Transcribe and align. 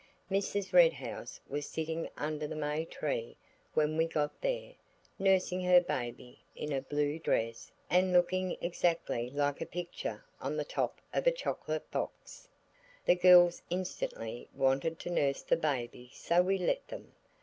Mrs. 0.31 0.73
Red 0.73 0.93
House 0.93 1.39
was 1.47 1.67
sitting 1.69 2.09
under 2.17 2.47
the 2.47 2.55
may 2.55 2.85
tree 2.85 3.37
when 3.75 3.97
we 3.97 4.07
got 4.07 4.41
there, 4.41 4.73
nursing 5.19 5.61
her 5.61 5.79
baby, 5.79 6.39
in 6.55 6.71
a 6.73 6.81
blue 6.81 7.19
dress 7.19 7.71
and 7.87 8.11
looking 8.11 8.57
exactly 8.61 9.29
like 9.29 9.61
a 9.61 9.65
picture 9.67 10.25
on 10.41 10.57
the 10.57 10.65
top 10.65 10.99
of 11.13 11.27
a 11.27 11.31
chocolate 11.31 11.91
box. 11.91 12.49
The 13.05 13.13
girls 13.13 13.61
instantly 13.69 14.47
wanted 14.55 14.97
to 15.01 15.11
nurse 15.11 15.43
the 15.43 15.55
baby 15.55 16.09
so 16.15 16.41
we 16.41 16.57
let 16.57 16.87
them. 16.87 17.11